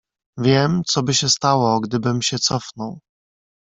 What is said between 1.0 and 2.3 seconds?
się stało, gdybym